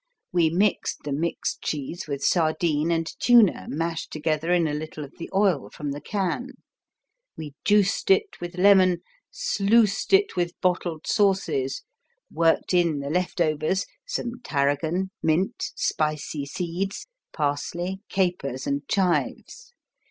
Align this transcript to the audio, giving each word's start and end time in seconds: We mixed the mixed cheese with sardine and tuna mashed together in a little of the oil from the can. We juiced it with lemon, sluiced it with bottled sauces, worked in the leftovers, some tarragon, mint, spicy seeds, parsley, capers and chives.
We 0.31 0.49
mixed 0.49 1.03
the 1.03 1.11
mixed 1.11 1.61
cheese 1.61 2.07
with 2.07 2.23
sardine 2.23 2.89
and 2.89 3.05
tuna 3.19 3.67
mashed 3.69 4.09
together 4.09 4.51
in 4.51 4.67
a 4.67 4.73
little 4.73 5.03
of 5.03 5.15
the 5.19 5.29
oil 5.31 5.69
from 5.69 5.91
the 5.91 6.01
can. 6.01 6.53
We 7.37 7.53
juiced 7.63 8.09
it 8.09 8.41
with 8.41 8.57
lemon, 8.57 9.03
sluiced 9.29 10.11
it 10.11 10.35
with 10.35 10.59
bottled 10.59 11.05
sauces, 11.05 11.83
worked 12.31 12.73
in 12.73 12.97
the 12.97 13.11
leftovers, 13.11 13.85
some 14.07 14.39
tarragon, 14.43 15.11
mint, 15.21 15.69
spicy 15.75 16.47
seeds, 16.47 17.05
parsley, 17.31 18.01
capers 18.09 18.65
and 18.65 18.81
chives. 18.87 19.71